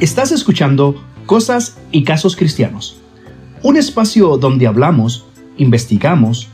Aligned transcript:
Estás 0.00 0.32
escuchando 0.32 0.94
Cosas 1.26 1.76
y 1.92 2.04
Casos 2.04 2.34
Cristianos, 2.34 2.98
un 3.62 3.76
espacio 3.76 4.38
donde 4.38 4.66
hablamos, 4.66 5.26
investigamos, 5.58 6.48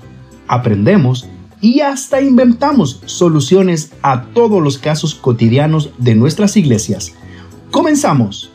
aprendemos 0.48 1.28
y 1.60 1.78
hasta 1.78 2.20
inventamos 2.20 3.02
soluciones 3.06 3.92
a 4.02 4.24
todos 4.34 4.60
los 4.60 4.78
casos 4.78 5.14
cotidianos 5.14 5.92
de 5.96 6.16
nuestras 6.16 6.56
iglesias. 6.56 7.14
Comenzamos. 7.70 8.50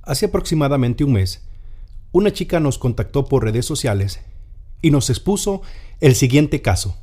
Hace 0.00 0.24
aproximadamente 0.24 1.04
un 1.04 1.12
mes, 1.12 1.46
una 2.10 2.32
chica 2.32 2.58
nos 2.58 2.78
contactó 2.78 3.26
por 3.26 3.44
redes 3.44 3.66
sociales 3.66 4.22
y 4.80 4.92
nos 4.92 5.10
expuso 5.10 5.60
el 6.00 6.14
siguiente 6.14 6.62
caso. 6.62 6.96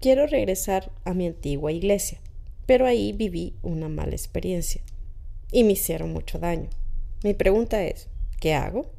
Quiero 0.00 0.28
regresar 0.28 0.92
a 1.04 1.12
mi 1.12 1.26
antigua 1.26 1.72
iglesia 1.72 2.20
pero 2.70 2.86
ahí 2.86 3.12
viví 3.12 3.56
una 3.62 3.88
mala 3.88 4.12
experiencia 4.12 4.80
y 5.50 5.64
me 5.64 5.72
hicieron 5.72 6.12
mucho 6.12 6.38
daño. 6.38 6.70
Mi 7.24 7.34
pregunta 7.34 7.82
es, 7.82 8.06
¿qué 8.38 8.54
hago? 8.54 8.92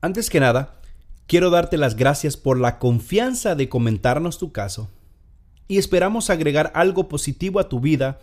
Antes 0.00 0.30
que 0.30 0.38
nada, 0.38 0.80
quiero 1.26 1.50
darte 1.50 1.78
las 1.78 1.96
gracias 1.96 2.36
por 2.36 2.60
la 2.60 2.78
confianza 2.78 3.56
de 3.56 3.68
comentarnos 3.68 4.38
tu 4.38 4.52
caso 4.52 4.88
y 5.66 5.78
esperamos 5.78 6.30
agregar 6.30 6.70
algo 6.76 7.08
positivo 7.08 7.58
a 7.58 7.68
tu 7.68 7.80
vida 7.80 8.20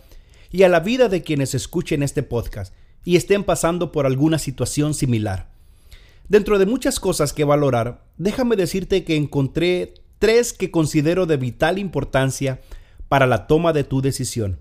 y 0.50 0.62
a 0.62 0.70
la 0.70 0.80
vida 0.80 1.10
de 1.10 1.22
quienes 1.22 1.54
escuchen 1.54 2.02
este 2.02 2.22
podcast 2.22 2.72
y 3.04 3.16
estén 3.16 3.44
pasando 3.44 3.92
por 3.92 4.06
alguna 4.06 4.38
situación 4.38 4.94
similar. 4.94 5.50
Dentro 6.30 6.58
de 6.58 6.64
muchas 6.64 7.00
cosas 7.00 7.34
que 7.34 7.44
valorar, 7.44 8.02
déjame 8.16 8.56
decirte 8.56 9.04
que 9.04 9.16
encontré 9.16 9.92
tres 10.18 10.54
que 10.54 10.70
considero 10.70 11.26
de 11.26 11.36
vital 11.36 11.78
importancia 11.78 12.62
para 13.10 13.26
la 13.26 13.46
toma 13.46 13.74
de 13.74 13.84
tu 13.84 14.00
decisión 14.00 14.58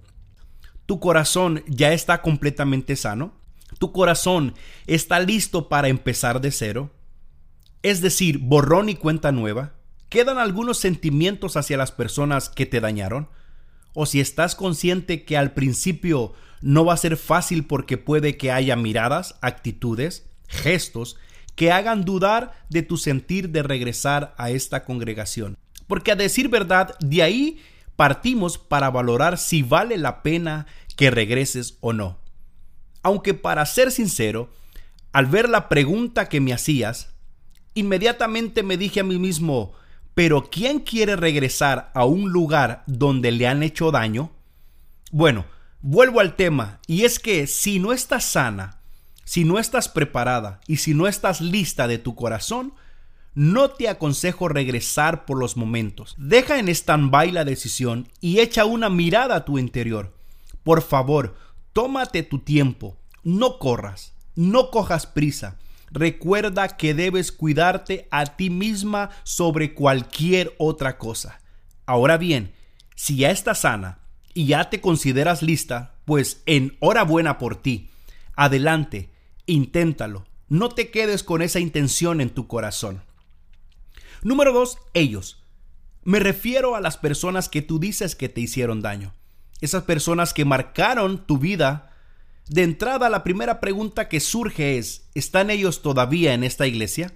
tu 0.90 1.00
corazón 1.00 1.64
ya 1.68 1.94
está 1.94 2.24
completamente 2.24 2.96
sano, 2.96 3.36
tu 3.78 3.92
corazón 3.92 4.56
está 4.88 5.20
listo 5.20 5.70
para 5.70 5.88
empezar 5.88 6.42
de 6.42 6.50
cero, 6.50 6.90
es 7.84 8.02
decir, 8.02 8.40
borrón 8.40 8.90
y 8.90 8.96
cuenta 8.96 9.32
nueva, 9.32 9.74
quedan 10.10 10.40
algunos 10.40 10.80
sentimientos 10.80 11.58
hacia 11.58 11.78
las 11.78 11.92
personas 11.92 12.50
que 12.50 12.66
te 12.66 12.82
dañaron, 12.82 13.30
o 13.94 14.08
si 14.08 14.20
estás 14.20 14.56
consciente 14.56 15.26
que 15.26 15.38
al 15.38 15.54
principio 15.54 16.34
no 16.60 16.86
va 16.86 16.96
a 16.96 16.98
ser 16.98 17.18
fácil 17.18 17.68
porque 17.68 18.00
puede 18.00 18.36
que 18.36 18.52
haya 18.52 18.76
miradas, 18.76 19.36
actitudes, 19.42 20.26
gestos 20.48 21.18
que 21.54 21.72
hagan 21.72 22.04
dudar 22.04 22.66
de 22.70 22.82
tu 22.82 22.98
sentir 22.98 23.50
de 23.50 23.62
regresar 23.62 24.34
a 24.40 24.50
esta 24.50 24.86
congregación. 24.86 25.56
Porque 25.86 26.14
a 26.14 26.16
decir 26.16 26.50
verdad, 26.50 26.98
de 27.00 27.22
ahí 27.22 27.60
partimos 28.00 28.58
para 28.58 28.90
valorar 28.90 29.38
si 29.38 29.62
vale 29.62 29.98
la 29.98 30.24
pena 30.24 30.68
que 31.00 31.12
regreses 31.12 31.78
o 31.80 31.94
no. 31.94 32.20
Aunque 33.04 33.34
para 33.34 33.66
ser 33.66 33.90
sincero, 33.90 34.52
al 35.14 35.28
ver 35.28 35.48
la 35.48 35.70
pregunta 35.70 36.28
que 36.28 36.42
me 36.42 36.52
hacías, 36.52 37.14
inmediatamente 37.74 38.64
me 38.64 38.76
dije 38.76 39.00
a 39.00 39.06
mí 39.06 39.18
mismo, 39.18 39.72
pero 40.14 40.50
¿quién 40.52 40.80
quiere 40.80 41.16
regresar 41.16 41.90
a 41.96 42.04
un 42.04 42.34
lugar 42.34 42.84
donde 42.86 43.32
le 43.32 43.48
han 43.48 43.64
hecho 43.64 43.92
daño? 43.92 44.34
Bueno, 45.10 45.46
vuelvo 45.80 46.20
al 46.20 46.36
tema, 46.36 46.82
y 46.86 47.06
es 47.06 47.20
que 47.20 47.48
si 47.48 47.80
no 47.80 47.94
estás 47.94 48.26
sana, 48.26 48.82
si 49.24 49.46
no 49.46 49.58
estás 49.58 49.88
preparada 49.88 50.60
y 50.68 50.78
si 50.78 50.94
no 50.94 51.08
estás 51.08 51.40
lista 51.40 51.88
de 51.88 51.98
tu 51.98 52.14
corazón, 52.16 52.74
no 53.34 53.70
te 53.70 53.88
aconsejo 53.88 54.50
regresar 54.50 55.24
por 55.24 55.40
los 55.40 55.56
momentos. 55.56 56.16
Deja 56.18 56.60
en 56.60 56.68
stand-by 56.68 57.32
la 57.32 57.46
decisión 57.46 58.10
y 58.20 58.40
echa 58.40 58.66
una 58.66 58.90
mirada 58.90 59.38
a 59.38 59.46
tu 59.46 59.58
interior. 59.58 60.19
Por 60.70 60.84
favor, 60.84 61.36
tómate 61.74 62.22
tu 62.22 62.38
tiempo. 62.38 62.96
No 63.24 63.58
corras, 63.58 64.14
no 64.36 64.70
cojas 64.70 65.08
prisa. 65.08 65.58
Recuerda 65.90 66.78
que 66.78 66.94
debes 66.94 67.32
cuidarte 67.32 68.08
a 68.12 68.38
ti 68.38 68.52
misma 68.52 69.10
sobre 69.24 69.74
cualquier 69.74 70.54
otra 70.60 71.00
cosa. 71.00 71.42
Ahora 71.88 72.20
bien, 72.20 72.54
si 72.96 73.16
ya 73.16 73.32
estás 73.32 73.62
sana 73.62 73.98
y 74.36 74.46
ya 74.46 74.70
te 74.70 74.80
consideras 74.80 75.42
lista, 75.42 75.96
pues 76.06 76.44
enhorabuena 76.46 77.40
por 77.40 77.56
ti. 77.56 77.90
Adelante, 78.36 79.10
inténtalo. 79.48 80.28
No 80.50 80.70
te 80.70 80.92
quedes 80.92 81.24
con 81.24 81.42
esa 81.42 81.60
intención 81.60 82.22
en 82.22 82.30
tu 82.30 82.46
corazón. 82.46 83.02
Número 84.22 84.54
dos, 84.54 84.78
ellos. 84.94 85.44
Me 86.04 86.20
refiero 86.20 86.76
a 86.76 86.80
las 86.80 86.98
personas 86.98 87.50
que 87.50 87.64
tú 87.64 87.80
dices 87.80 88.16
que 88.16 88.30
te 88.30 88.42
hicieron 88.42 88.84
daño. 88.84 89.16
Esas 89.62 89.84
personas 89.84 90.34
que 90.34 90.46
marcaron 90.46 91.26
tu 91.26 91.38
vida. 91.38 91.92
De 92.48 92.64
entrada, 92.64 93.10
la 93.10 93.24
primera 93.24 93.60
pregunta 93.60 94.08
que 94.08 94.20
surge 94.20 94.78
es, 94.78 95.08
¿están 95.14 95.50
ellos 95.50 95.82
todavía 95.82 96.34
en 96.34 96.44
esta 96.44 96.66
iglesia? 96.66 97.14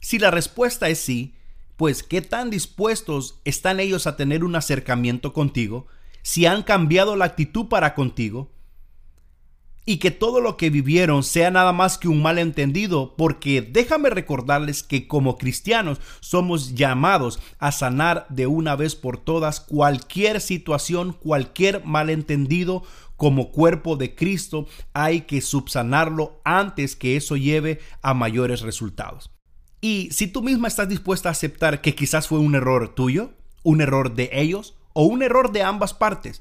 Si 0.00 0.18
la 0.18 0.30
respuesta 0.30 0.88
es 0.88 0.98
sí, 0.98 1.34
pues 1.76 2.02
¿qué 2.02 2.20
tan 2.20 2.50
dispuestos 2.50 3.40
están 3.44 3.80
ellos 3.80 4.06
a 4.06 4.16
tener 4.16 4.44
un 4.44 4.54
acercamiento 4.54 5.32
contigo? 5.32 5.86
Si 6.22 6.46
han 6.46 6.62
cambiado 6.62 7.16
la 7.16 7.24
actitud 7.24 7.68
para 7.68 7.94
contigo, 7.94 8.50
y 9.86 9.96
que 9.96 10.10
todo 10.10 10.40
lo 10.40 10.56
que 10.56 10.70
vivieron 10.70 11.22
sea 11.22 11.50
nada 11.50 11.72
más 11.72 11.98
que 11.98 12.08
un 12.08 12.22
malentendido, 12.22 13.14
porque 13.16 13.62
déjame 13.62 14.10
recordarles 14.10 14.82
que 14.82 15.08
como 15.08 15.38
cristianos 15.38 16.00
somos 16.20 16.74
llamados 16.74 17.40
a 17.58 17.72
sanar 17.72 18.26
de 18.28 18.46
una 18.46 18.76
vez 18.76 18.94
por 18.94 19.18
todas 19.18 19.60
cualquier 19.60 20.40
situación, 20.40 21.12
cualquier 21.12 21.84
malentendido. 21.84 22.82
Como 23.16 23.50
cuerpo 23.50 23.96
de 23.96 24.14
Cristo 24.14 24.66
hay 24.94 25.22
que 25.22 25.42
subsanarlo 25.42 26.40
antes 26.42 26.96
que 26.96 27.16
eso 27.16 27.36
lleve 27.36 27.78
a 28.00 28.14
mayores 28.14 28.62
resultados. 28.62 29.30
Y 29.82 30.08
si 30.10 30.26
tú 30.26 30.40
misma 30.40 30.68
estás 30.68 30.88
dispuesta 30.88 31.28
a 31.28 31.32
aceptar 31.32 31.82
que 31.82 31.94
quizás 31.94 32.28
fue 32.28 32.38
un 32.38 32.54
error 32.54 32.94
tuyo, 32.94 33.32
un 33.62 33.82
error 33.82 34.14
de 34.14 34.30
ellos 34.32 34.74
o 34.94 35.04
un 35.04 35.22
error 35.22 35.52
de 35.52 35.62
ambas 35.62 35.92
partes, 35.92 36.40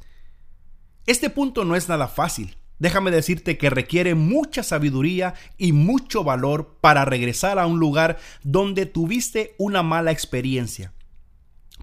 este 1.06 1.30
punto 1.30 1.66
no 1.66 1.76
es 1.76 1.90
nada 1.90 2.08
fácil 2.08 2.56
déjame 2.80 3.12
decirte 3.12 3.58
que 3.58 3.70
requiere 3.70 4.16
mucha 4.16 4.64
sabiduría 4.64 5.36
y 5.58 5.74
mucho 5.74 6.24
valor 6.24 6.78
para 6.82 7.06
regresar 7.06 7.60
a 7.60 7.68
un 7.68 7.80
lugar 7.80 8.18
donde 8.44 8.86
tuviste 8.86 9.54
una 9.58 9.84
mala 9.84 10.12
experiencia. 10.12 10.94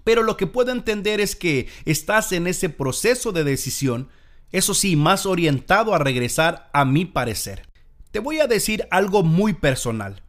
Pero 0.03 0.23
lo 0.23 0.37
que 0.37 0.47
puedo 0.47 0.71
entender 0.71 1.21
es 1.21 1.35
que 1.35 1.67
estás 1.85 2.31
en 2.31 2.47
ese 2.47 2.69
proceso 2.69 3.31
de 3.31 3.43
decisión, 3.43 4.09
eso 4.51 4.73
sí, 4.73 4.95
más 4.95 5.25
orientado 5.25 5.93
a 5.93 5.99
regresar 5.99 6.69
a 6.73 6.85
mi 6.85 7.05
parecer. 7.05 7.67
Te 8.11 8.19
voy 8.19 8.39
a 8.39 8.47
decir 8.47 8.87
algo 8.89 9.23
muy 9.23 9.53
personal. 9.53 10.23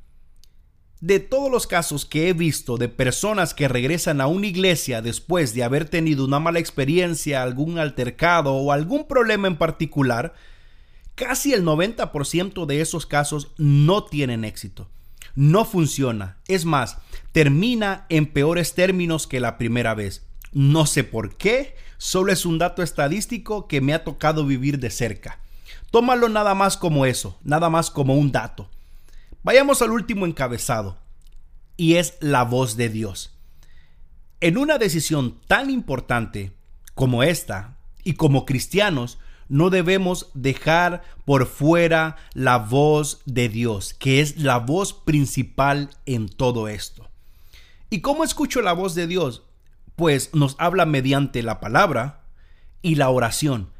De 1.01 1.21
todos 1.21 1.49
los 1.49 1.69
casos 1.69 2.05
que 2.05 2.29
he 2.29 2.33
visto 2.33 2.77
de 2.77 2.89
personas 2.89 3.55
que 3.55 3.69
regresan 3.69 4.21
a 4.21 4.27
una 4.27 4.49
iglesia 4.49 5.01
después 5.01 5.55
de 5.55 5.63
haber 5.63 5.89
tenido 5.89 6.25
una 6.25 6.41
mala 6.41 6.59
experiencia, 6.59 7.45
algún 7.45 7.79
altercado 7.79 8.55
o 8.55 8.73
algún 8.73 9.07
problema 9.07 9.47
en 9.47 9.59
particular, 9.59 10.35
Casi 11.19 11.53
el 11.53 11.65
90% 11.65 12.65
de 12.65 12.81
esos 12.81 13.05
casos 13.05 13.49
no 13.59 14.05
tienen 14.05 14.45
éxito. 14.45 14.89
No 15.35 15.65
funciona. 15.65 16.37
Es 16.47 16.65
más, 16.65 16.99
termina 17.33 18.07
en 18.09 18.27
peores 18.27 18.75
términos 18.75 19.27
que 19.27 19.41
la 19.41 19.59
primera 19.59 19.95
vez. 19.95 20.25
No 20.53 20.87
sé 20.87 21.03
por 21.03 21.37
qué, 21.37 21.75
solo 21.97 22.31
es 22.31 22.47
un 22.47 22.59
dato 22.59 22.85
estadístico 22.85 23.67
que 23.67 23.81
me 23.81 23.95
ha 23.95 24.05
tocado 24.05 24.47
vivir 24.47 24.79
de 24.79 24.91
cerca. 24.91 25.41
Tómalo 25.91 26.29
nada 26.29 26.55
más 26.55 26.77
como 26.77 27.05
eso, 27.05 27.37
nada 27.43 27.69
más 27.69 27.91
como 27.91 28.15
un 28.15 28.31
dato. 28.31 28.71
Vayamos 29.43 29.83
al 29.83 29.91
último 29.91 30.25
encabezado, 30.25 30.99
y 31.77 31.95
es 31.95 32.17
la 32.21 32.45
voz 32.45 32.77
de 32.77 32.91
Dios. 32.91 33.35
En 34.41 34.57
una 34.57 34.79
decisión 34.79 35.41
tan 35.49 35.69
importante 35.69 36.53
como 36.95 37.25
esta, 37.25 37.77
y 38.05 38.15
como 38.15 38.47
cristianos, 38.47 39.19
no 39.49 39.71
debemos 39.71 40.31
dejar 40.35 41.03
por 41.25 41.47
fuera 41.47 42.17
la 42.35 42.59
voz 42.59 43.21
de 43.25 43.49
Dios, 43.49 43.95
que 43.95 44.21
es 44.21 44.39
la 44.39 44.59
voz 44.59 44.93
principal 44.93 45.91
en 46.07 46.29
todo 46.29 46.69
esto. 46.69 47.09
¿Y 47.91 48.01
cómo 48.01 48.25
escucho 48.25 48.61
la 48.61 48.73
voz 48.73 48.95
de 48.95 49.07
Dios? 49.07 49.43
Pues 49.97 50.35
nos 50.35 50.55
habla 50.59 50.87
mediante 50.87 51.43
la 51.43 51.61
palabra 51.61 52.23
y 52.83 52.97
la 52.97 53.09
oración. 53.09 53.71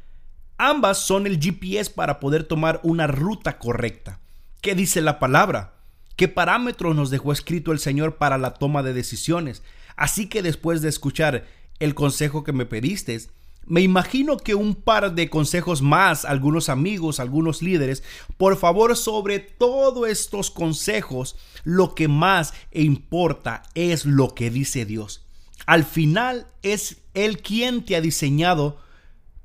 Ambas 0.57 0.97
son 0.97 1.27
el 1.27 1.39
GPS 1.39 1.91
para 1.91 2.19
poder 2.19 2.43
tomar 2.43 2.81
una 2.83 3.07
ruta 3.07 3.59
correcta. 3.59 4.19
¿Qué 4.61 4.75
dice 4.75 5.01
la 5.01 5.19
palabra? 5.19 5.75
¿Qué 6.15 6.27
parámetros 6.27 6.95
nos 6.95 7.11
dejó 7.11 7.31
escrito 7.31 7.71
el 7.71 7.79
Señor 7.79 8.17
para 8.17 8.37
la 8.37 8.55
toma 8.55 8.83
de 8.83 8.93
decisiones? 8.93 9.63
Así 9.95 10.27
que 10.27 10.41
después 10.41 10.81
de 10.81 10.89
escuchar 10.89 11.45
el 11.79 11.95
consejo 11.95 12.43
que 12.43 12.51
me 12.51 12.65
pediste, 12.65 13.21
me 13.69 13.81
imagino 13.81 14.37
que 14.37 14.55
un 14.55 14.73
par 14.73 15.13
de 15.13 15.29
consejos 15.29 15.81
más, 15.83 16.25
algunos 16.25 16.69
amigos, 16.69 17.19
algunos 17.19 17.61
líderes, 17.61 18.03
por 18.35 18.57
favor 18.57 18.97
sobre 18.97 19.39
todos 19.39 20.09
estos 20.09 20.49
consejos, 20.49 21.37
lo 21.63 21.93
que 21.93 22.07
más 22.07 22.53
importa 22.71 23.61
es 23.75 24.05
lo 24.05 24.33
que 24.33 24.49
dice 24.49 24.85
Dios. 24.85 25.23
Al 25.67 25.85
final 25.85 26.47
es 26.63 26.97
Él 27.13 27.43
quien 27.43 27.85
te 27.85 27.95
ha 27.95 28.01
diseñado 28.01 28.79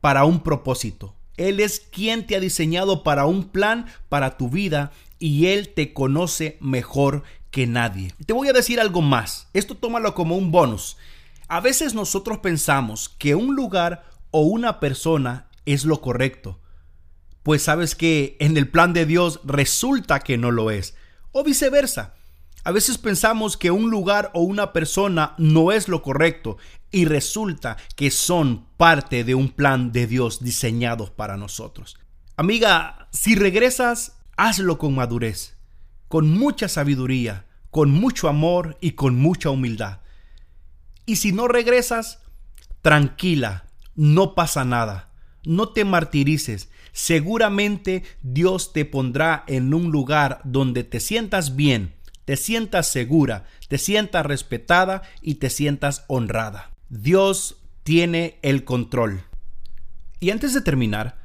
para 0.00 0.24
un 0.24 0.42
propósito. 0.42 1.14
Él 1.36 1.60
es 1.60 1.80
quien 1.80 2.26
te 2.26 2.34
ha 2.34 2.40
diseñado 2.40 3.02
para 3.02 3.26
un 3.26 3.44
plan 3.44 3.86
para 4.08 4.38
tu 4.38 4.48
vida 4.48 4.90
y 5.18 5.48
Él 5.48 5.68
te 5.68 5.92
conoce 5.92 6.56
mejor 6.60 7.24
que 7.50 7.66
nadie. 7.66 8.14
Te 8.24 8.32
voy 8.32 8.48
a 8.48 8.54
decir 8.54 8.80
algo 8.80 9.02
más. 9.02 9.48
Esto 9.52 9.76
tómalo 9.76 10.14
como 10.14 10.36
un 10.36 10.50
bonus. 10.50 10.96
A 11.46 11.60
veces 11.60 11.92
nosotros 11.92 12.38
pensamos 12.38 13.10
que 13.10 13.34
un 13.34 13.54
lugar 13.54 14.13
o 14.36 14.40
una 14.40 14.80
persona 14.80 15.46
es 15.64 15.84
lo 15.84 16.00
correcto. 16.00 16.58
Pues 17.44 17.62
sabes 17.62 17.94
que 17.94 18.36
en 18.40 18.56
el 18.56 18.68
plan 18.68 18.92
de 18.92 19.06
Dios 19.06 19.38
resulta 19.44 20.18
que 20.18 20.36
no 20.36 20.50
lo 20.50 20.72
es. 20.72 20.96
O 21.30 21.44
viceversa. 21.44 22.14
A 22.64 22.72
veces 22.72 22.98
pensamos 22.98 23.56
que 23.56 23.70
un 23.70 23.90
lugar 23.90 24.32
o 24.34 24.40
una 24.40 24.72
persona 24.72 25.36
no 25.38 25.70
es 25.70 25.86
lo 25.86 26.02
correcto 26.02 26.56
y 26.90 27.04
resulta 27.04 27.76
que 27.94 28.10
son 28.10 28.66
parte 28.76 29.22
de 29.22 29.36
un 29.36 29.50
plan 29.50 29.92
de 29.92 30.08
Dios 30.08 30.42
diseñado 30.42 31.14
para 31.14 31.36
nosotros. 31.36 31.96
Amiga, 32.36 33.06
si 33.12 33.36
regresas, 33.36 34.16
hazlo 34.36 34.78
con 34.78 34.96
madurez, 34.96 35.54
con 36.08 36.28
mucha 36.28 36.68
sabiduría, 36.68 37.46
con 37.70 37.92
mucho 37.92 38.28
amor 38.28 38.78
y 38.80 38.92
con 38.92 39.14
mucha 39.14 39.50
humildad. 39.50 40.00
Y 41.06 41.16
si 41.16 41.30
no 41.30 41.46
regresas, 41.46 42.18
tranquila, 42.82 43.66
no 43.94 44.34
pasa 44.34 44.64
nada, 44.64 45.10
no 45.44 45.68
te 45.68 45.84
martirices, 45.84 46.68
seguramente 46.92 48.04
Dios 48.22 48.72
te 48.72 48.84
pondrá 48.84 49.44
en 49.46 49.74
un 49.74 49.90
lugar 49.90 50.40
donde 50.44 50.84
te 50.84 51.00
sientas 51.00 51.56
bien, 51.56 51.94
te 52.24 52.36
sientas 52.36 52.88
segura, 52.88 53.44
te 53.68 53.78
sientas 53.78 54.24
respetada 54.24 55.02
y 55.20 55.34
te 55.34 55.50
sientas 55.50 56.04
honrada. 56.08 56.70
Dios 56.88 57.56
tiene 57.82 58.38
el 58.42 58.64
control. 58.64 59.24
Y 60.20 60.30
antes 60.30 60.54
de 60.54 60.62
terminar, 60.62 61.18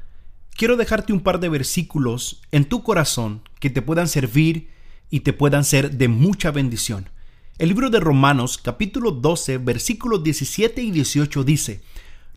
quiero 0.57 0.75
dejarte 0.75 1.13
un 1.13 1.21
par 1.21 1.39
de 1.39 1.47
versículos 1.47 2.41
en 2.51 2.65
tu 2.65 2.83
corazón 2.83 3.43
que 3.59 3.69
te 3.69 3.81
puedan 3.81 4.07
servir 4.07 4.69
y 5.09 5.21
te 5.21 5.31
puedan 5.31 5.63
ser 5.63 5.91
de 5.91 6.07
mucha 6.07 6.51
bendición. 6.51 7.09
El 7.57 7.69
libro 7.69 7.89
de 7.89 7.99
Romanos 7.99 8.57
capítulo 8.57 9.11
12 9.11 9.57
versículos 9.57 10.23
17 10.23 10.81
y 10.81 10.91
18 10.91 11.43
dice, 11.43 11.81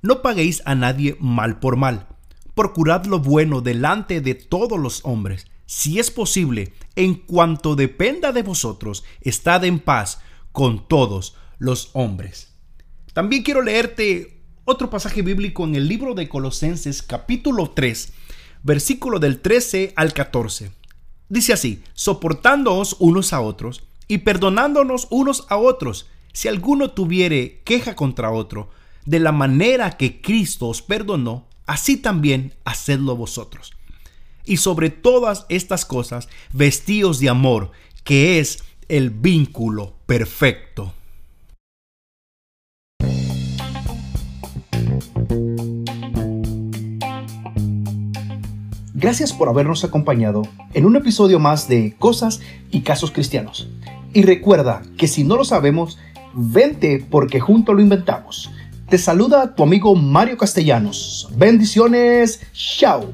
No 0.02 0.20
paguéis 0.20 0.62
a 0.64 0.74
nadie 0.74 1.16
mal 1.20 1.60
por 1.60 1.76
mal, 1.76 2.08
procurad 2.54 3.06
lo 3.06 3.20
bueno 3.20 3.60
delante 3.60 4.20
de 4.20 4.34
todos 4.34 4.78
los 4.78 5.00
hombres, 5.04 5.46
si 5.64 6.00
es 6.00 6.10
posible, 6.10 6.74
en 6.96 7.14
cuanto 7.14 7.76
dependa 7.76 8.32
de 8.32 8.42
vosotros, 8.42 9.04
estad 9.20 9.64
en 9.64 9.78
paz 9.78 10.18
con 10.50 10.88
todos 10.88 11.36
los 11.58 11.90
hombres. 11.92 12.52
También 13.12 13.44
quiero 13.44 13.62
leerte 13.62 14.42
otro 14.64 14.90
pasaje 14.90 15.22
bíblico 15.22 15.64
en 15.64 15.76
el 15.76 15.86
libro 15.86 16.14
de 16.14 16.28
Colosenses 16.28 17.00
capítulo 17.02 17.70
3, 17.70 18.12
versículo 18.64 19.20
del 19.20 19.40
13 19.40 19.92
al 19.94 20.12
14. 20.12 20.72
Dice 21.28 21.52
así, 21.52 21.84
soportándoos 21.94 22.96
unos 22.98 23.32
a 23.32 23.40
otros 23.40 23.84
y 24.08 24.18
perdonándonos 24.18 25.06
unos 25.10 25.46
a 25.48 25.58
otros, 25.58 26.08
si 26.32 26.48
alguno 26.48 26.90
tuviere 26.90 27.62
queja 27.64 27.94
contra 27.94 28.32
otro, 28.32 28.70
de 29.04 29.20
la 29.20 29.32
manera 29.32 29.96
que 29.96 30.20
Cristo 30.20 30.68
os 30.68 30.82
perdonó, 30.82 31.46
así 31.66 31.96
también 31.96 32.54
hacedlo 32.64 33.16
vosotros 33.16 33.72
y 34.44 34.56
sobre 34.58 34.90
todas 34.90 35.46
estas 35.48 35.84
cosas 35.84 36.28
vestíos 36.52 37.20
de 37.20 37.28
amor, 37.28 37.70
que 38.04 38.38
es 38.38 38.64
el 38.88 39.10
vínculo 39.10 39.94
perfecto. 40.06 40.92
Gracias 48.94 49.32
por 49.32 49.48
habernos 49.48 49.82
acompañado 49.82 50.42
en 50.74 50.86
un 50.86 50.94
episodio 50.94 51.40
más 51.40 51.66
de 51.66 51.96
Cosas 51.98 52.40
y 52.70 52.82
Casos 52.82 53.10
Cristianos. 53.10 53.68
Y 54.12 54.22
recuerda 54.22 54.82
que 54.96 55.08
si 55.08 55.24
no 55.24 55.36
lo 55.36 55.44
sabemos, 55.44 55.98
vente 56.34 57.04
porque 57.10 57.40
junto 57.40 57.74
lo 57.74 57.82
inventamos. 57.82 58.50
Te 58.92 58.98
saluda 58.98 59.54
tu 59.54 59.62
amigo 59.62 59.96
Mario 59.96 60.36
Castellanos. 60.36 61.26
Bendiciones. 61.34 62.42
Chao. 62.52 63.10